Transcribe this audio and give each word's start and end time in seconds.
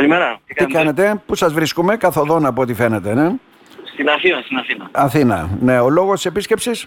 Καλημέρα. 0.00 0.40
Τι 0.54 0.66
κάνετε, 0.66 1.22
πού 1.26 1.34
σας 1.34 1.52
βρίσκουμε, 1.52 1.96
καθοδόν 1.96 2.46
από 2.46 2.62
ό,τι 2.62 2.74
φαίνεται, 2.74 3.14
ναι. 3.14 3.32
Στην 3.92 4.08
Αθήνα, 4.08 4.40
στην 4.44 4.56
Αθήνα. 4.56 4.88
Αθήνα. 4.92 5.50
Ναι, 5.60 5.80
ο 5.80 5.90
λόγος 5.90 6.14
της 6.14 6.24
επίσκεψης; 6.24 6.86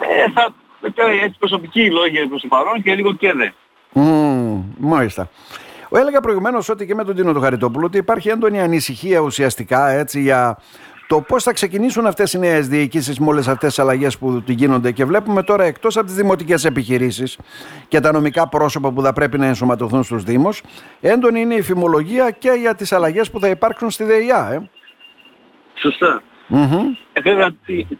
Ε, 0.00 0.30
θα 0.34 0.54
έτσι 1.22 1.38
προσωπική 1.38 1.90
λόγια 1.90 2.28
προς 2.28 2.42
το 2.42 2.48
παρόν 2.48 2.82
και 2.82 2.94
λίγο 2.94 3.12
και 3.12 3.32
δε. 3.32 3.48
Mm, 3.94 4.62
μάλιστα. 4.78 5.28
Έλεγα 5.90 6.20
προηγουμένως 6.20 6.68
ότι 6.68 6.86
και 6.86 6.94
με 6.94 7.04
τον 7.04 7.14
Τίνο 7.14 7.32
του 7.32 7.40
Χαριτόπουλο 7.40 7.86
ότι 7.86 7.98
υπάρχει 7.98 8.28
έντονη 8.28 8.60
ανησυχία 8.60 9.18
ουσιαστικά 9.18 9.88
έτσι, 9.88 10.20
για 10.20 10.58
το 11.06 11.20
πώς 11.20 11.42
θα 11.42 11.52
ξεκινήσουν 11.52 12.06
αυτές 12.06 12.32
οι 12.32 12.38
νέες 12.38 12.68
διοικήσεις 12.68 13.18
με 13.18 13.26
όλες 13.26 13.48
αυτές 13.48 13.68
τις 13.68 13.78
αλλαγές 13.78 14.18
που 14.18 14.42
γίνονται. 14.46 14.92
Και 14.92 15.04
βλέπουμε 15.04 15.42
τώρα 15.42 15.64
εκτός 15.64 15.96
από 15.96 16.06
τις 16.06 16.14
δημοτικές 16.14 16.64
επιχειρήσεις 16.64 17.38
και 17.88 18.00
τα 18.00 18.12
νομικά 18.12 18.48
πρόσωπα 18.48 18.92
που 18.92 19.02
θα 19.02 19.12
πρέπει 19.12 19.38
να 19.38 19.46
ενσωματωθούν 19.46 20.02
στους 20.02 20.22
Δήμους, 20.22 20.62
έντονη 21.00 21.40
είναι 21.40 21.54
η 21.54 21.62
φημολογία 21.62 22.30
και 22.30 22.50
για 22.50 22.74
τις 22.74 22.92
αλλαγές 22.92 23.30
που 23.30 23.40
θα 23.40 23.48
υπάρξουν 23.48 23.90
στη 23.90 24.04
ΔΕΙΑ. 24.04 24.52
Ε. 24.52 24.70
Σωστά. 25.74 26.22
Mm-hmm. 26.50 26.96
Ε, 27.12 27.20
βέβαια, 27.20 27.54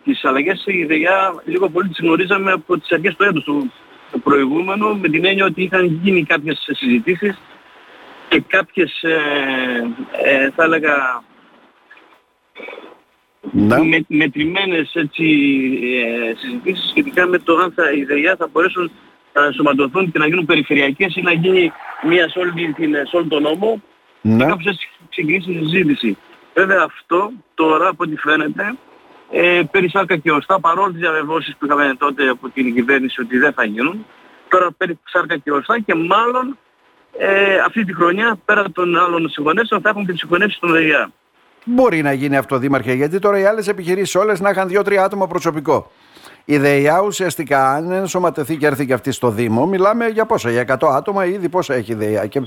τις 0.04 0.24
αλλαγές 0.24 0.59
στη 0.59 0.84
ΔΕΙΑ 0.84 1.34
λίγο 1.45 1.68
πολύ 1.68 1.88
τις 1.88 1.98
γνωρίζαμε 2.01 2.52
από 2.52 2.79
τις 2.79 2.93
αρχές 2.93 3.16
του 3.16 3.24
έτους 3.24 3.45
του, 3.45 3.73
το 4.12 4.18
προηγούμενο, 4.18 4.95
με 4.95 5.09
την 5.09 5.24
έννοια 5.24 5.45
ότι 5.45 5.62
είχαν 5.62 6.01
γίνει 6.02 6.24
κάποιες 6.24 6.68
συζητήσεις 6.73 7.38
και 8.29 8.43
κάποιες, 8.46 9.02
ε, 9.02 9.16
ε, 10.24 10.51
θα 10.51 10.65
έλεγα, 10.65 11.23
ναι. 13.56 13.83
με, 13.83 14.05
μετρημένες 14.09 14.95
έτσι, 14.95 15.24
ε, 15.83 16.37
συζητήσεις 16.38 16.88
σχετικά 16.91 17.27
με 17.27 17.38
το 17.38 17.56
αν 17.56 17.73
θα, 17.77 17.92
οι 17.92 18.05
ΔΕΙΑ 18.05 18.37
θα 18.37 18.48
μπορέσουν 18.52 18.91
να 19.32 19.45
ενσωματωθούν 19.45 20.12
και 20.12 20.19
να 20.19 20.27
γίνουν 20.27 20.46
περιφερειακές 20.46 21.16
ή 21.16 21.23
να 21.23 21.32
γίνει 21.32 21.73
μία 22.09 22.29
σε, 22.29 22.38
όλη 22.38 22.73
την, 22.73 22.95
σε 23.09 23.16
όλο 23.16 23.27
τον 23.27 23.42
νόμο 23.42 23.82
Ναι. 24.20 24.37
και 24.37 24.45
κάπως 24.45 24.65
έτσι 24.65 24.88
ξεκινήσεις 25.10 25.55
η 25.55 25.59
συζήτηση. 25.59 26.16
Βέβαια 26.55 26.82
αυτό 26.84 27.32
τώρα 27.55 27.88
από 27.88 28.04
ό,τι 28.04 28.16
φαίνεται 28.16 28.74
ε, 29.30 29.62
περί 29.71 29.88
σάρκα 29.88 30.16
και 30.16 30.30
οστά 30.30 30.60
παρόλο 30.60 30.90
τις 30.90 31.01
διαβεβαιώσεις 31.01 31.57
που 31.59 31.66
είχαμε 31.66 31.95
τότε 31.99 32.29
από 32.29 32.49
την 32.49 32.74
κυβέρνηση 32.74 33.21
ότι 33.21 33.38
δεν 33.38 33.52
θα 33.52 33.65
γίνουν 33.65 34.07
τώρα 34.49 34.73
περί 34.77 34.99
σάρκα 35.04 35.37
και 35.37 35.52
οστά 35.52 35.80
και 35.80 35.95
μάλλον 35.95 36.59
ε, 37.18 37.59
αυτή 37.59 37.84
τη 37.84 37.95
χρονιά 37.95 38.38
πέρα 38.45 38.71
των 38.73 38.96
άλλων 38.99 39.29
συγχωνεύσεων 39.29 39.80
θα 39.80 39.88
έχουν 39.88 40.07
και 40.07 40.12
τις 40.12 40.21
συγχωνεύσεις 40.21 40.59
των 40.59 40.71
ΔΕΙΑ. 40.73 41.10
Μπορεί 41.68 42.02
να 42.02 42.12
γίνει 42.12 42.36
αυτό, 42.36 42.59
Δήμαρχε, 42.59 42.92
γιατί 42.92 43.18
τώρα 43.18 43.38
οι 43.38 43.45
άλλες 43.45 43.68
επιχειρήσεις 43.68 44.14
όλες 44.14 44.40
να 44.40 44.50
είχαν 44.50 44.68
δύο-τρία 44.68 45.04
άτομα 45.04 45.26
προσωπικό. 45.26 45.90
Η 46.45 46.59
ΔΕΙΑ 46.59 47.00
ουσιαστικά, 47.00 47.70
αν 47.72 47.90
ενσωματωθεί 47.90 48.56
και 48.56 48.66
έρθει 48.66 48.86
και 48.86 48.92
αυτή 48.92 49.12
στο 49.12 49.30
Δήμο, 49.30 49.66
μιλάμε 49.66 50.06
για 50.06 50.26
πόσα, 50.26 50.50
για 50.50 50.60
100 50.80 50.88
άτομα, 50.96 51.24
ήδη 51.24 51.48
πόσα 51.48 51.74
έχει 51.74 51.92
η 51.92 51.94
ΔΕΙΑ. 51.94 52.26
Και 52.26 52.40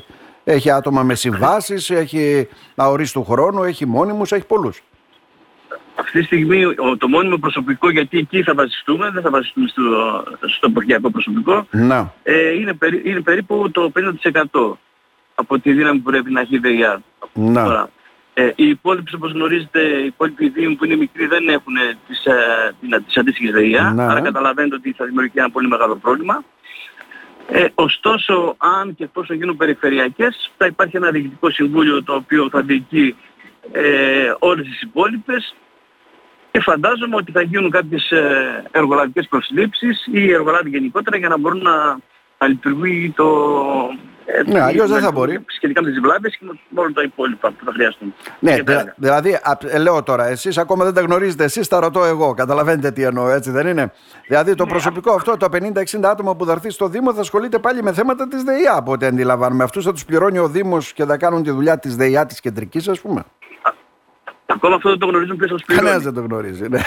έχει 0.43 0.71
άτομα 0.71 1.03
με 1.03 1.15
συμβάσεις, 1.15 1.89
έχει 1.89 2.47
αορίστου 2.75 3.23
χρόνου, 3.25 3.63
έχει 3.63 3.85
μόνιμους, 3.85 4.31
έχει 4.31 4.45
πολλούς. 4.45 4.81
Αυτή 5.95 6.19
τη 6.19 6.25
στιγμή 6.25 6.65
ο- 6.65 6.97
το 6.97 7.07
μόνιμο 7.07 7.37
προσωπικό, 7.37 7.89
γιατί 7.91 8.17
εκεί 8.17 8.43
θα 8.43 8.53
βασιστούμε, 8.53 9.09
δεν 9.09 9.21
θα 9.23 9.29
βασιστούμε 9.29 9.67
στο, 9.67 9.81
στο 10.57 10.67
εποχιακό 10.69 11.11
προσωπικό, 11.11 11.67
Να. 11.71 12.13
ε, 12.23 12.49
είναι, 12.53 12.73
περί- 12.73 13.05
είναι 13.05 13.21
περίπου 13.21 13.71
το 13.71 13.91
50% 13.95 14.77
από 15.35 15.59
τη 15.59 15.73
δύναμη 15.73 15.97
που 15.99 16.09
πρέπει 16.11 16.31
να 16.31 16.39
έχει 16.41 16.55
η 16.55 16.59
ΔΕΙΑ. 16.59 17.01
Να. 17.33 17.63
Τώρα, 17.63 17.89
ε, 18.39 18.51
οι 18.55 18.67
υπόλοιποι 18.69 19.15
όπως 19.15 19.31
γνωρίζετε, 19.31 19.79
οι 19.81 20.05
υπόλοιποι 20.05 20.49
δήμοι 20.49 20.75
που 20.75 20.85
είναι 20.85 20.95
μικροί 20.95 21.25
δεν 21.25 21.47
έχουν 21.49 21.75
ε, 21.75 21.97
τις, 22.07 22.25
ε, 22.25 22.33
την- 22.81 23.03
τις 23.05 23.17
αντίστοιχες 23.17 23.51
ΔΕΙΑ, 23.53 23.91
Ναι. 23.93 24.03
άρα 24.03 24.21
καταλαβαίνετε 24.21 24.75
ότι 24.75 24.93
θα 24.97 25.05
δημιουργηθεί 25.05 25.39
ένα 25.39 25.49
πολύ 25.49 25.67
μεγάλο 25.67 25.95
πρόβλημα. 25.95 26.43
Ε, 27.51 27.65
ωστόσο, 27.75 28.55
αν 28.57 28.95
και 28.95 29.03
εφόσον 29.03 29.35
γίνουν 29.35 29.57
περιφερειακές, 29.57 30.51
θα 30.57 30.65
υπάρχει 30.65 30.97
ένα 30.97 31.11
διοικητικό 31.11 31.49
συμβούλιο 31.49 32.03
το 32.03 32.13
οποίο 32.13 32.49
θα 32.49 32.61
διοικεί 32.61 33.15
ε, 33.71 34.33
όλες 34.39 34.65
τις 34.67 34.81
υπόλοιπες 34.81 35.55
και 36.51 36.59
φαντάζομαι 36.59 37.15
ότι 37.15 37.31
θα 37.31 37.41
γίνουν 37.41 37.69
κάποιες 37.69 38.11
ε, 38.11 38.63
εργολαβικές 38.71 39.27
προσλήψεις 39.27 40.07
ή 40.11 40.31
εργολάβοι 40.31 40.69
γενικότερα 40.69 41.17
για 41.17 41.29
να 41.29 41.37
μπορούν 41.37 41.61
να, 41.61 41.97
να 42.37 42.47
λειτουργεί 42.47 43.13
το... 43.15 43.27
ε, 44.25 44.51
Ναι, 44.51 44.61
αλλιώς 44.61 44.89
δεν 44.89 44.99
να 44.99 45.05
θα 45.05 45.11
μπορεί. 45.11 45.45
Σχετικά 45.79 45.81
με 45.81 45.89
τις 45.89 45.99
βλάβες 45.99 46.37
και 46.37 46.45
με 46.69 46.79
όλα 46.81 46.91
τα 46.93 47.01
υπόλοιπα 47.03 47.49
που 47.51 47.65
θα 47.65 47.71
χρειαστούν. 47.73 48.13
Ναι, 48.39 48.55
Και 48.55 48.63
τα 48.63 48.71
δη- 48.73 48.79
έργα. 48.79 48.93
δηλαδή, 48.97 49.33
α, 49.33 49.57
ε, 49.67 49.77
λέω 49.77 50.03
τώρα, 50.03 50.27
εσείς 50.27 50.57
ακόμα 50.57 50.83
δεν 50.85 50.93
τα 50.93 51.01
γνωρίζετε, 51.01 51.43
εσείς 51.43 51.67
τα 51.67 51.79
ρωτώ 51.79 52.03
εγώ. 52.05 52.33
Καταλαβαίνετε 52.33 52.91
τι 52.91 53.03
εννοώ, 53.03 53.29
έτσι 53.29 53.51
δεν 53.51 53.67
είναι; 53.67 53.91
Δηλαδή, 54.27 54.49
Ναι. 54.49 54.55
το 54.55 54.65
προσωπικό 54.65 55.11
αυτό, 55.13 55.37
το 55.37 55.49
50-60 55.49 56.09
άτομα 56.09 56.35
που 56.35 56.45
θα 56.45 56.51
έρθει 56.51 56.69
στο 56.69 56.87
Δήμο, 56.87 57.13
θα 57.13 57.21
ασχολείται 57.21 57.59
πάλι 57.59 57.83
με 57.83 57.93
θέματα 57.93 58.27
της 58.27 58.43
ΔΕΙΑ, 58.43 58.75
από 58.75 58.91
ό,τι 58.91 59.05
αντιλαμβάνομαι. 59.05 59.63
Αυτούς 59.63 59.85
θα 59.85 59.91
τους 59.91 60.05
πληρώνει 60.05 60.37
ο 60.39 60.47
Δήμος 60.47 60.93
και 60.93 61.05
θα 61.05 61.17
κάνουν 61.17 61.43
τη 61.43 61.51
δουλειά 61.51 61.79
της 61.79 61.95
ΔΕΙΑ 61.95 62.25
της 62.25 62.39
κεντρικής, 62.39 62.87
ας 62.87 62.99
πούμε; 63.01 63.23
Ακόμα 64.45 64.75
αυτό 64.75 64.89
δεν 64.89 64.99
το 64.99 65.05
γνωρίζουν 65.05 65.37
ποιος 65.37 65.49
θα 65.49 65.55
τους 65.55 65.65
πληρώνει. 65.65 65.87
Κανένας 65.87 66.11
δεν 66.11 66.21
το 66.23 66.27
γνωρίζει. 66.27 66.69
Ναι. 66.69 66.79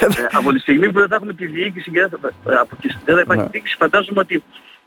Ε, 0.00 0.26
από 0.32 0.52
τη 0.52 0.58
στιγμή 0.58 0.92
που 0.92 0.98
δεν 0.98 1.08
θα 1.08 1.14
έχουμε 1.14 1.32
τη 1.32 1.46
διοίκηση 1.46 1.90
και 1.90 2.00
δεν 2.00 2.18
θα, 2.22 2.52
ε, 2.52 2.56
από 2.56 2.76
τη- 2.76 2.88
δεν 3.04 3.14
θα 3.14 3.20
υπάρχει 3.20 3.42
Ναι. 3.42 3.48
διοίκηση, 3.50 3.76
φαντάζομαι 3.78 4.20
ότι 4.20 4.42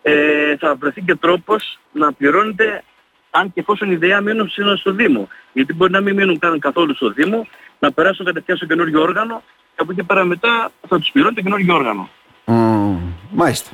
ε, 0.08 0.58
θα 0.58 0.76
βρεθεί 0.76 1.02
και 1.02 1.16
τρόπος 1.16 1.80
να 1.92 2.14
πληρώνεται 2.14 2.84
αν 3.32 3.54
και 3.54 3.60
εφόσον 3.60 3.90
η 3.90 3.94
ιδέα 3.94 4.22
μείνουν 4.22 4.50
σήμερα 4.50 4.76
στο 4.76 4.92
Δήμο. 4.92 5.28
Γιατί 5.54 5.74
μπορεί 5.74 5.92
να 5.92 6.02
μην 6.02 6.16
μείνουν 6.16 6.40
καν 6.40 6.60
καθόλου 6.60 6.96
στο 6.96 7.10
Δήμο, 7.10 7.48
να 7.80 7.92
περάσουν 7.92 8.26
κατευθείαν 8.26 8.58
στο 8.58 8.66
καινούργιο 8.66 9.02
όργανο 9.02 9.44
και 9.76 9.82
από 9.82 9.92
εκεί 9.92 10.04
πέρα 10.04 10.24
μετά 10.24 10.72
θα 10.88 11.00
τους 11.00 11.10
πληρώνει 11.12 11.36
το 11.36 11.42
καινούργιο 11.42 11.76
όργανο. 11.76 12.10
Μμμ, 12.46 12.98
μάλιστα. 13.32 13.70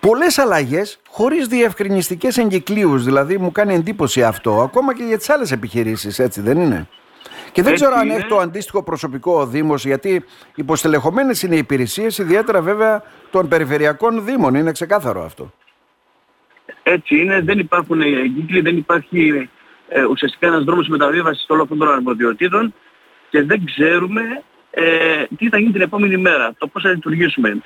Πολλές 0.00 0.38
αλλαγές 0.38 0.98
χωρίς 1.08 1.46
διευκρινιστικές 1.46 2.36
εγκυκλίους. 2.36 3.04
Δηλαδή, 3.04 3.38
μου 3.38 3.52
κάνει 3.52 3.74
εντύπωση 3.74 4.22
αυτό, 4.22 4.60
ακόμα 4.60 4.94
και 4.94 5.02
για 5.02 5.18
τις 5.18 5.30
άλλες 5.30 5.52
επιχειρήσεις, 5.52 6.18
έτσι 6.18 6.40
δεν 6.40 6.58
είναι; 6.58 6.88
Και 7.56 7.62
δεν 7.62 7.72
Έτσι 7.72 7.84
ξέρω 7.84 7.98
αν 8.00 8.06
είναι. 8.06 8.16
έχει 8.16 8.26
το 8.26 8.38
αντίστοιχο 8.38 8.82
προσωπικό 8.82 9.40
ο 9.40 9.46
Δήμος, 9.46 9.84
γιατί 9.84 10.24
υποστελεχωμένες 10.54 11.42
είναι 11.42 11.54
οι 11.54 11.58
υπηρεσίες, 11.58 12.18
ιδιαίτερα 12.18 12.62
βέβαια 12.62 13.02
των 13.30 13.48
περιφερειακών 13.48 14.24
Δήμων. 14.24 14.54
Είναι 14.54 14.72
ξεκάθαρο 14.72 15.24
αυτό. 15.24 15.52
Έτσι 16.82 17.20
είναι, 17.20 17.40
δεν 17.40 17.58
υπάρχουν 17.58 18.00
εγκύκλοι, 18.00 18.60
δεν 18.60 18.76
υπάρχει 18.76 19.48
ε, 19.88 20.04
ουσιαστικά 20.04 20.46
ένας 20.46 20.64
δρόμος 20.64 20.88
μεταβίβασης 20.88 21.46
όλων 21.48 21.62
αυτών 21.62 21.78
των 21.78 21.88
αρμοδιοτήτων 21.88 22.74
και 23.30 23.42
δεν 23.42 23.64
ξέρουμε 23.64 24.42
ε, 24.70 25.24
τι 25.36 25.48
θα 25.48 25.58
γίνει 25.58 25.72
την 25.72 25.80
επόμενη 25.80 26.16
μέρα, 26.16 26.54
το 26.58 26.66
πώς 26.66 26.82
θα 26.82 26.90
λειτουργήσουμε. 26.90 27.60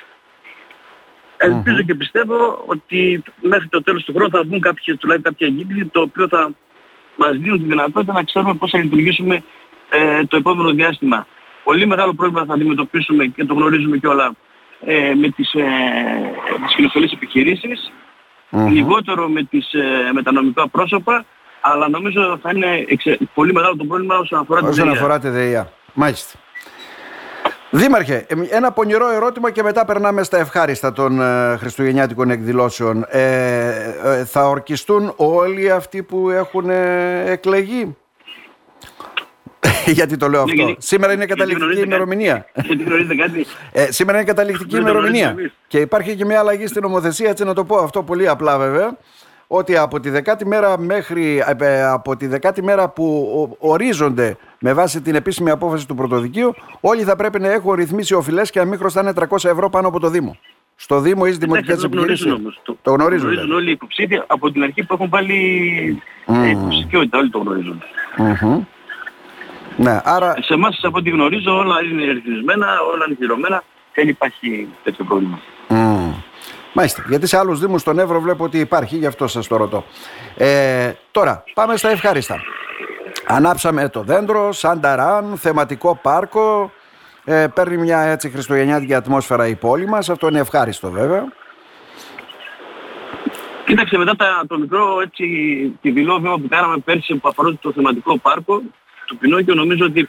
Ελπίζω 1.37 1.83
και 1.83 1.95
πιστεύω 1.95 2.63
ότι 2.67 3.23
μέχρι 3.41 3.69
το 3.69 3.83
τέλος 3.83 4.05
του 4.05 4.13
χρόνου 4.13 4.31
θα 4.31 4.43
βγουν 4.43 4.61
κάποιες, 4.61 4.97
τουλάχιστον 4.97 5.33
κάποια 5.33 5.47
εγκύκλοι 5.47 5.85
το 5.87 6.01
οποίο 6.01 6.29
θα 6.29 6.51
μας 7.17 7.37
δίνουν 7.37 7.59
τη 7.59 7.65
δυνατότητα 7.65 8.13
να 8.13 8.25
ξέρουμε 8.25 8.55
πώς 8.55 8.71
θα 8.71 8.79
λειτουργήσουμε 8.79 9.43
ε, 9.91 10.25
το 10.25 10.37
επόμενο 10.37 10.71
διάστημα. 10.71 11.27
Πολύ 11.65 11.87
μεγάλο 11.87 12.15
πρόβλημα 12.15 12.45
θα 12.45 12.55
αντιμετωπίσουμε 12.55 13.25
και 13.27 13.45
το 13.45 13.55
γνωρίζουμε 13.55 13.97
κιόλα 13.97 14.33
ε, 14.85 15.15
με 15.15 15.29
τις, 15.29 15.55
ε, 15.55 15.65
τις 16.65 16.75
κοινοφελείς 16.75 17.13
επιχειρήσεις 17.13 17.93
λιγότερο 18.69 19.29
με, 19.29 19.43
τις, 19.43 19.73
ε, 19.73 20.13
με 20.13 20.23
τα 20.23 20.33
νομικά 20.33 20.69
πρόσωπα, 20.69 21.25
αλλά 21.61 21.89
νομίζω 21.89 22.39
θα 22.43 22.51
είναι 22.55 22.85
εξε- 22.89 23.19
πολύ 23.35 23.53
μεγάλο 23.53 23.77
το 23.77 23.85
πρόβλημα 23.85 24.19
όσον 24.19 24.39
αφορά 24.39 24.61
την 24.61 24.69
Όσον 24.69 24.85
ΔΕΙΑ. 24.85 24.97
αφορά 24.97 25.19
τη 25.19 25.29
ΔΕΙΑ. 25.29 25.73
Μάλιστα. 25.95 26.39
Δήμαρχε, 27.71 28.27
ε, 28.29 28.35
ένα 28.51 28.73
πονηρό 28.73 29.09
ερώτημα 29.11 29.51
και 29.51 29.63
μετά 29.63 29.85
περνάμε 29.85 30.23
στα 30.23 30.39
ευχάριστα 30.39 30.93
των 30.93 31.21
ε, 31.21 31.57
χριστουγεννιάτικων 31.57 32.31
εκδηλώσεων. 32.31 33.05
Ε, 33.09 33.69
ε, 34.05 34.25
θα 34.25 34.49
ορκιστούν 34.49 35.13
όλοι 35.17 35.71
αυτοί 35.71 36.03
που 36.03 36.31
έχουν 36.31 36.71
ε, 36.71 37.25
εκλεγεί; 37.31 37.97
Γιατί 39.99 40.17
το 40.17 40.29
λέω 40.29 40.45
Ναι, 40.45 40.51
αυτό. 40.53 40.65
γιατί- 40.65 40.83
Σήμερα 40.87 41.13
είναι 41.13 41.25
γιατί 41.25 41.41
καταληκτική 41.41 41.65
γνωρίζετε 41.65 41.97
κάτι- 41.97 42.03
ημερομηνία. 42.03 42.47
Γιατί 42.67 42.83
γνωρίζετε 42.83 43.15
κάτι; 43.15 43.47
Ε, 43.73 43.93
σήμερα 43.93 44.19
είναι 44.19 44.27
καταληκτική 44.27 44.71
Δεν 44.75 44.85
το 44.85 44.89
ημερομηνία. 44.91 45.21
γνωρίζουμε 45.27 45.41
εμείς; 45.41 45.53
Και 45.69 45.79
υπάρχει 45.79 46.17
και 46.17 46.25
μια 46.25 46.39
αλλαγή 46.39 46.67
στην 46.67 46.83
νομοθεσία, 46.83 47.31
έτσι 47.31 47.45
να 47.45 47.55
το 47.55 47.65
πω 47.65 47.77
αυτό 47.77 48.03
πολύ 48.03 48.29
απλά 48.29 48.59
βέβαια. 48.59 48.97
Ότι 49.53 49.77
από 49.77 50.01
τη 50.01 50.11
δεκάτη 50.11 50.47
μέρα 50.47 50.79
μέχρι 50.79 51.43
ε, 51.61 51.83
από 51.85 52.17
τη 52.17 52.27
δεκάτη 52.27 52.63
μέρα 52.63 52.89
που 52.89 53.05
ο- 53.61 53.71
ορίζονται 53.71 54.37
με 54.59 54.73
βάση 54.73 55.01
την 55.03 55.15
επίσημη 55.15 55.51
απόφαση 55.51 55.87
του 55.89 55.95
πρωτοδικείου, 55.95 56.55
όλοι 56.81 57.03
θα 57.03 57.17
πρέπει 57.17 57.41
να 57.41 57.53
έχουν 57.53 57.73
ρυθμίσει 57.73 58.15
οφειλές 58.15 58.51
και 58.51 58.59
να 58.59 58.65
μην 58.65 58.79
χρωστάνε 58.79 59.13
300 59.13 59.25
ευρώ 59.49 59.71
πάνω 59.71 59.89
από 59.89 60.01
το 60.01 60.09
Δήμο. 60.09 60.37
Στο 60.77 61.01
Δήμο 61.01 61.23
ή 61.27 61.31
στι 61.31 61.39
δημοτικέ 61.39 61.73
Εντάξει, 61.73 61.89
το 61.89 61.97
γνωρίζουν 61.97 62.27
επιχειρήσει. 62.29 62.45
όμως. 62.47 62.61
Το, 62.65 62.77
Το 62.83 62.91
γνωρίζουν. 62.91 63.21
γνωρίζουν 63.21 63.45
δηλαδή. 63.47 63.61
όλοι 63.61 63.69
οι 63.69 63.73
υποψήφοι 63.73 64.23
από 64.27 64.51
την 64.53 64.63
αρχή 64.63 64.83
που 64.85 64.95
έχουν 64.95 65.09
βάλει 65.09 66.03
Μμμ. 66.27 66.43
ε, 66.45 66.49
υποψηφιότητα. 66.51 67.19
Όλοι 67.19 67.31
το 67.31 67.39
γνωρίζουν. 67.39 67.83
Μμμ. 68.17 68.63
Ναι, 69.81 70.01
άρα 70.05 70.35
Σε 70.41 70.55
εμάς 70.55 70.81
από 70.83 70.99
ό,τι 70.99 71.11
γνωρίζω 71.11 71.57
όλα 71.57 71.75
είναι 71.85 72.13
ρυθμισμένα, 72.13 72.67
όλα 72.93 73.05
είναι 73.07 73.15
πληρωμένα. 73.15 73.63
Δεν 73.95 74.09
υπάρχει 74.09 74.69
τέτοιο 74.85 75.05
πρόβλημα. 75.05 75.41
Μμμ. 75.69 76.13
Μάλιστα. 76.73 77.05
Γιατί 77.09 77.27
σε 77.27 77.39
άλλους 77.39 77.61
Δήμους 77.61 77.81
στον 77.81 77.99
Εύρο 77.99 78.21
βλέπω 78.21 78.45
ότι 78.45 78.59
υπάρχει, 78.59 78.97
γι' 78.97 79.07
αυτό 79.07 79.27
σας 79.27 79.47
το 79.47 79.57
ρωτώ. 79.57 79.85
Ε, 80.37 80.93
τώρα, 81.11 81.45
πάμε 81.55 81.77
στα 81.77 81.91
ευχάριστα. 81.91 82.41
Ανάψαμε 83.27 83.89
το 83.89 84.03
δέντρο, 84.03 84.53
σαν 84.53 84.81
ταράν, 84.81 85.37
θεματικό 85.37 85.99
πάρκο. 86.03 86.73
Ε, 87.25 87.47
παίρνει 87.55 87.77
μια 87.77 88.01
έτσι 88.01 88.31
χριστουγεννιάτικη 88.31 88.95
ατμόσφαιρα 88.95 89.47
η 89.47 89.55
πόλη 89.55 89.87
μας. 89.87 90.11
Αυτό 90.11 90.29
είναι 90.29 90.39
ευχάριστο 90.39 90.91
βέβαια. 90.91 91.33
Κοίταξε 93.65 93.97
μετά 93.97 94.17
τα, 94.17 94.45
το 94.49 94.59
μικρό 94.59 95.01
έτσι, 95.01 95.25
τη 95.81 95.93
βιλό 95.93 96.19
βήμα 96.19 96.39
που 96.39 96.49
κάναμε 96.49 96.79
πέρσι 96.79 97.15
που 97.15 97.29
αφορούσε 97.29 97.59
το 97.61 97.73
θεματικό 97.73 98.19
πάρκο 98.19 98.63
του 99.11 99.17
Πινόκιο 99.17 99.55
νομίζω 99.55 99.85
ότι 99.85 100.09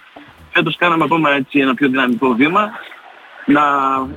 φέτος 0.53 0.77
κάναμε 0.77 1.03
ακόμα 1.03 1.31
έτσι 1.31 1.59
ένα 1.59 1.73
πιο 1.73 1.89
δυναμικό 1.89 2.33
βήμα 2.33 2.71
να 3.45 3.63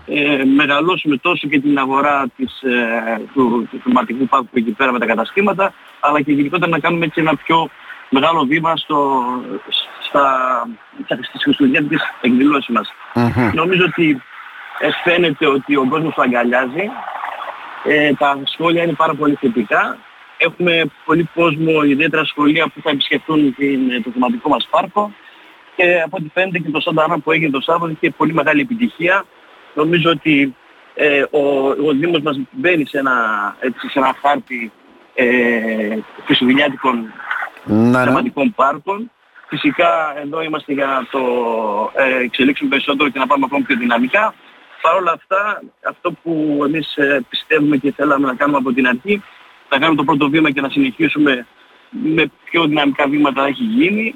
ε, 0.06 0.44
μεγαλώσουμε 0.44 1.16
τόσο 1.16 1.48
και 1.48 1.60
την 1.60 1.78
αγορά 1.78 2.26
της, 2.36 2.62
ε, 2.62 3.20
του, 3.34 3.68
του 3.70 3.80
θεματικού 3.84 4.26
πάρκου 4.26 4.48
εκεί 4.52 4.70
πέρα 4.70 4.92
με 4.92 4.98
τα 4.98 5.06
καταστήματα 5.06 5.72
αλλά 6.00 6.20
και 6.20 6.32
γενικότερα 6.32 6.70
να 6.70 6.78
κάνουμε 6.78 7.04
έτσι 7.04 7.20
ένα 7.20 7.36
πιο 7.36 7.68
μεγάλο 8.08 8.44
βήμα 8.44 8.76
στο, 8.76 9.24
στα, 10.08 10.24
στις 11.06 11.42
χριστουγεννιάτικες 11.42 12.00
εκδηλώσεις 12.20 12.68
μας. 12.68 12.92
Νομίζω 13.54 13.84
ότι 13.84 14.22
ε, 14.78 14.88
φαίνεται 15.04 15.46
ότι 15.46 15.76
ο 15.76 15.86
κόσμος 15.88 16.14
το 16.14 16.22
αγκαλιάζει. 16.22 16.90
Ε, 17.84 18.12
τα 18.14 18.38
σχόλια 18.44 18.82
είναι 18.82 18.92
πάρα 18.92 19.14
πολύ 19.14 19.34
θετικά. 19.40 19.98
Έχουμε 20.36 20.84
πολύ 21.04 21.28
κόσμο, 21.34 21.82
ιδιαίτερα 21.82 22.24
σχολεία 22.24 22.68
που 22.68 22.80
θα 22.82 22.90
επισκεφτούν 22.90 23.54
την, 23.54 24.02
το 24.02 24.10
θεματικό 24.10 24.48
μας 24.48 24.66
πάρκο 24.70 25.12
και 25.76 26.00
από 26.04 26.16
ό,τι 26.20 26.28
φαίνεται 26.34 26.58
και 26.58 26.70
το 26.70 26.80
Σαντάνα 26.80 27.18
που 27.18 27.32
έγινε 27.32 27.50
το 27.50 27.60
Σάββατο 27.60 27.92
είχε 27.92 28.10
πολύ 28.10 28.32
μεγάλη 28.32 28.60
επιτυχία. 28.60 29.24
Νομίζω 29.74 30.10
ότι 30.10 30.54
ε, 30.94 31.22
ο, 31.30 31.68
ο 31.68 31.92
Δήμος 31.92 32.20
μας 32.20 32.40
μπαίνει 32.50 32.86
σε 32.86 32.98
ένα, 32.98 33.16
έτσι, 33.60 33.88
σε 33.88 33.98
ένα 33.98 34.16
χάρτη 34.20 34.72
ε, 35.14 35.98
χριστουγεννιάτικων 36.24 37.12
ναι, 37.64 37.98
ναι. 37.98 38.04
θεματικών 38.04 38.54
πάρκων. 38.54 39.10
Φυσικά 39.48 40.20
εδώ 40.22 40.42
είμαστε 40.42 40.72
για 40.72 40.86
να 40.86 41.06
το 41.10 41.20
ε, 41.94 42.22
εξελίξουμε 42.22 42.70
περισσότερο 42.70 43.08
και 43.08 43.18
να 43.18 43.26
πάμε 43.26 43.44
ακόμα 43.44 43.64
πιο 43.66 43.76
δυναμικά. 43.76 44.34
Παρ' 44.80 44.94
όλα 44.94 45.12
αυτά, 45.12 45.62
αυτό 45.88 46.12
που 46.12 46.62
εμείς 46.66 46.96
ε, 46.96 47.24
πιστεύουμε 47.28 47.76
και 47.76 47.92
θέλαμε 47.92 48.26
να 48.26 48.34
κάνουμε 48.34 48.58
από 48.58 48.72
την 48.72 48.86
αρχή, 48.86 49.22
να 49.74 49.80
κάνουμε 49.80 49.96
το 49.96 50.04
πρώτο 50.04 50.28
βήμα 50.30 50.50
και 50.50 50.60
να 50.60 50.68
συνεχίσουμε 50.68 51.46
με 51.90 52.30
πιο 52.44 52.66
δυναμικά 52.66 53.08
βήματα 53.08 53.42
να 53.42 53.46
έχει 53.48 53.62
γίνει 53.62 54.14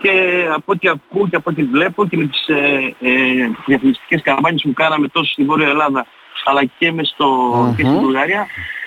και 0.00 0.46
από 0.54 0.72
ό,τι 0.72 0.88
ακούω 0.88 1.28
και 1.28 1.36
από 1.36 1.50
ό,τι 1.50 1.62
βλέπω 1.62 2.06
και 2.06 2.16
με 2.16 2.26
τις 2.26 2.48
ε, 2.48 2.94
ε, 3.00 3.50
διαφημιστικές 3.66 4.22
καμπάνιες 4.22 4.62
που 4.62 4.72
κάναμε 4.72 5.08
τόσο 5.08 5.32
στην 5.32 5.46
Βόρεια 5.46 5.68
Ελλάδα 5.68 6.06
αλλά 6.44 6.64
και, 6.78 6.92
μες 6.92 7.08
στο, 7.08 7.26
mm-hmm. 7.52 7.76
και 7.76 7.82
στην 7.82 7.98
Βουλγαρία 7.98 8.46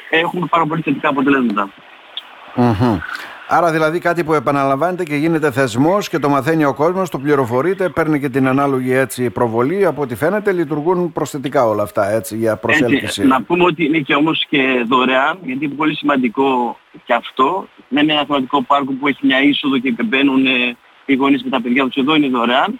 έχουμε 0.09 0.45
πάρα 0.45 0.65
πολύ 0.65 0.81
θετικά 0.81 1.09
αποτελέσματα. 1.09 1.69
Mm-hmm. 2.55 2.97
Άρα 3.53 3.71
δηλαδή 3.71 3.99
κάτι 3.99 4.23
που 4.23 4.33
επαναλαμβάνεται 4.33 5.03
και 5.03 5.15
γίνεται 5.15 5.51
θεσμός 5.51 6.09
και 6.09 6.19
το 6.19 6.29
μαθαίνει 6.29 6.65
ο 6.65 6.73
κόσμος, 6.73 7.09
το 7.09 7.19
πληροφορείται, 7.19 7.89
παίρνει 7.89 8.19
και 8.19 8.29
την 8.29 8.47
ανάλογη 8.47 8.93
έτσι 8.93 9.29
προβολή. 9.29 9.85
Από 9.85 10.01
ό,τι 10.01 10.15
φαίνεται 10.15 10.51
λειτουργούν 10.51 11.11
προσθετικά 11.11 11.67
όλα 11.67 11.83
αυτά 11.83 12.09
έτσι 12.09 12.37
για 12.37 12.57
προσέλκυση. 12.57 13.05
Έτσι, 13.05 13.25
να 13.25 13.41
πούμε 13.41 13.63
ότι 13.63 13.85
είναι 13.85 13.99
και 13.99 14.15
όμως 14.15 14.45
και 14.49 14.85
δωρεάν, 14.87 15.37
γιατί 15.43 15.65
είναι 15.65 15.73
πολύ 15.73 15.95
σημαντικό 15.95 16.77
και 17.05 17.13
αυτό. 17.13 17.67
Δεν 17.89 18.03
είναι 18.03 18.13
ένα 18.13 18.25
θεματικό 18.25 18.61
πάρκο 18.61 18.93
που 18.93 19.07
έχει 19.07 19.25
μια 19.25 19.41
είσοδο 19.41 19.77
και 19.77 19.95
μπαίνουν 20.03 20.45
ε, 20.45 20.77
οι 21.05 21.15
γονείς 21.15 21.43
με 21.43 21.49
τα 21.49 21.61
παιδιά 21.61 21.83
τους 21.83 21.95
εδώ 21.95 22.15
είναι 22.15 22.27
δωρεάν. 22.27 22.79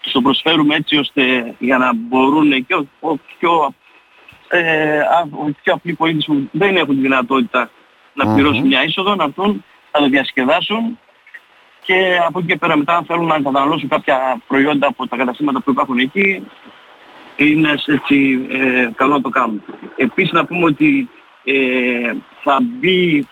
Τους 0.00 0.12
το 0.12 0.20
προσφέρουμε 0.20 0.74
έτσι 0.74 0.96
ώστε 0.96 1.54
για 1.58 1.78
να 1.78 1.94
μπορούν 1.94 2.66
και 2.66 2.74
ο, 2.74 2.88
ο 3.00 3.16
πιο, 3.16 3.74
ε, 4.48 4.98
ο 5.30 5.50
πιο 5.62 5.72
απλοί 5.72 5.92
πολίτες 5.94 6.24
που 6.24 6.48
δεν 6.52 6.76
έχουν 6.76 6.94
τη 6.94 7.00
δυνατότητα 7.00 7.70
να 8.14 8.34
πληρώσουν 8.34 8.66
μια 8.66 8.84
είσοδο, 8.84 9.14
να 9.14 9.24
έρθουν 9.24 9.64
θα 9.96 10.02
το 10.02 10.08
διασκεδάσουν 10.08 10.98
και 11.80 12.18
από 12.26 12.38
εκεί 12.38 12.48
και 12.48 12.56
πέρα 12.56 12.76
μετά 12.76 12.96
αν 12.96 13.04
θέλουν 13.04 13.26
να 13.26 13.36
καταναλώσουν 13.36 13.88
κάποια 13.88 14.40
προϊόντα 14.46 14.86
από 14.86 15.08
τα 15.08 15.16
καταστήματα 15.16 15.60
που 15.60 15.70
υπάρχουν 15.70 15.98
εκεί 15.98 16.46
είναι 17.36 17.74
έτσι 17.86 18.46
ε, 18.50 18.88
καλό 18.94 19.12
να 19.12 19.20
το 19.20 19.28
κάνουν. 19.28 19.62
Επίσης 19.96 20.32
να 20.32 20.44
πούμε 20.44 20.64
ότι 20.64 21.08
ε, 21.44 22.12
θα 22.42 22.58
μπει 22.62 23.28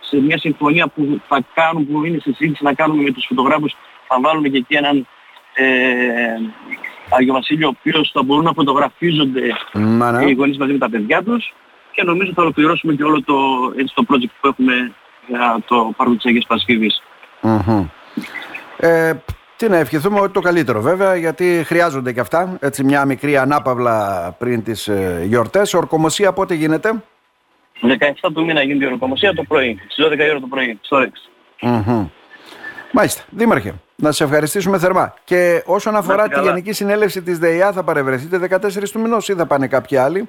σε, 0.00 0.20
μια 0.20 0.38
συμφωνία 0.38 0.86
που 0.88 1.20
θα 1.28 1.40
κάνουν, 1.54 1.86
που 1.86 2.04
είναι 2.04 2.18
σε 2.18 2.32
συζήτηση 2.32 2.64
να 2.64 2.74
κάνουμε 2.74 3.02
με 3.02 3.10
τους 3.10 3.24
φωτογράφους, 3.28 3.76
θα 4.08 4.20
βάλουμε 4.20 4.48
και 4.48 4.56
εκεί 4.56 4.74
έναν 4.74 5.06
ε, 5.54 5.64
Άγιο 7.10 7.32
Βασίλειο, 7.32 7.66
ο 7.66 7.72
οποίος 7.78 8.10
θα 8.12 8.22
μπορούν 8.22 8.44
να 8.44 8.52
φωτογραφίζονται 8.52 9.56
ναι. 9.72 10.30
οι 10.30 10.32
γονείς 10.32 10.58
μαζί 10.58 10.72
με 10.72 10.78
τα 10.78 10.90
παιδιά 10.90 11.22
τους 11.22 11.54
και 11.92 12.02
νομίζω 12.02 12.32
θα 12.34 12.42
ολοκληρώσουμε 12.42 12.94
και 12.94 13.04
όλο 13.04 13.22
το, 13.22 13.36
έτσι, 13.76 13.94
το 13.94 14.04
project 14.08 14.32
που 14.40 14.48
έχουμε 14.48 14.92
για 15.26 15.62
το 15.66 15.92
πάρκο 15.96 16.14
της 16.14 16.24
Αγίας 16.24 16.46
Παρασκευής. 16.46 17.02
Ε, 18.76 19.12
τι 19.56 19.68
να 19.68 19.76
ευχηθούμε 19.76 20.20
ότι 20.20 20.32
το 20.32 20.40
καλύτερο 20.40 20.80
βέβαια 20.80 21.16
γιατί 21.16 21.62
χρειάζονται 21.66 22.12
και 22.12 22.20
αυτά 22.20 22.56
έτσι 22.60 22.84
μια 22.84 23.04
μικρή 23.04 23.36
ανάπαυλα 23.36 24.30
πριν 24.38 24.62
τις 24.62 24.88
ε, 24.88 25.22
γιορτές. 25.26 25.74
Ορκομοσία 25.74 26.32
πότε 26.32 26.54
γίνεται; 26.54 27.02
17 27.82 28.32
του 28.34 28.44
μήνα 28.44 28.62
γίνεται 28.62 28.84
η 28.84 28.92
ορκομοσία 28.92 29.34
το 29.34 29.42
πρωί, 29.42 29.78
στις 29.88 30.06
12 30.06 30.18
η 30.18 30.30
ώρα 30.30 30.40
το 30.40 30.46
πρωί, 30.46 30.78
στο 30.82 30.98
ΡΕΞ. 30.98 31.30
Μάλιστα. 32.92 33.22
Δήμαρχε, 33.30 33.74
να 33.96 34.12
σε 34.12 34.24
ευχαριστήσουμε 34.24 34.78
θερμά. 34.78 35.14
Και 35.24 35.62
όσον 35.66 35.96
αφορά 35.96 36.28
τη 36.28 36.40
Γενική 36.40 36.72
Συνέλευση 36.72 37.22
της 37.22 37.38
ΔΕΙΑ 37.38 37.72
θα 37.72 37.82
παρευρεθείτε 37.82 38.58
14 38.62 38.90
του 38.90 39.00
μηνός 39.00 39.28
ή 39.28 39.34
θα 39.34 39.46
πάνε 39.46 39.66
κάποιοι 39.66 39.96
άλλοι; 39.96 40.28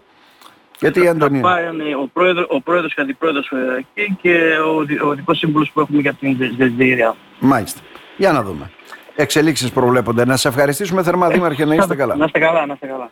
Γιατί 0.89 1.07
Αντωνίου. 1.07 1.41
Πάει 1.41 1.65
ο 2.01 2.07
πρόεδρος, 2.13 2.45
ο 2.49 2.61
πρόεδρος 2.61 2.93
και 2.93 3.01
αντιπρόεδρος 3.01 3.51
εκεί 3.93 4.17
και 4.21 4.39
ο, 4.65 5.07
ο 5.07 5.13
δικός 5.13 5.37
σύμβουλος 5.37 5.71
που 5.71 5.79
έχουμε 5.79 6.01
για 6.01 6.13
την 6.13 6.37
ΔΕΙΑ. 6.77 7.15
Μάλιστα. 7.39 7.79
Για 8.17 8.31
να 8.31 8.43
δούμε. 8.43 8.71
Εξελίξεις 9.15 9.71
προβλέπονται. 9.71 10.25
Να 10.25 10.37
σε 10.37 10.47
ευχαριστήσουμε 10.47 11.03
θερμά, 11.03 11.27
Δήμαρχε, 11.29 11.65
να 11.65 11.75
είστε 11.75 11.95
καλά. 11.95 12.15
Να 12.15 12.25
είστε 12.25 12.39
καλά, 12.39 12.65
να 12.65 12.73
είστε 12.73 12.87
καλά. 12.87 13.09